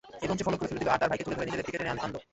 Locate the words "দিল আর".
0.83-0.99